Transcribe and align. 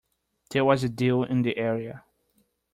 There 0.49 0.65
was 0.65 0.81
dew 0.89 1.21
in 1.21 1.43
the 1.43 1.55
area. 1.57 2.03